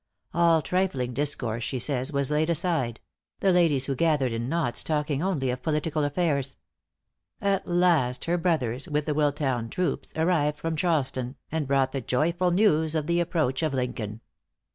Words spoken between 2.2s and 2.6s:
laid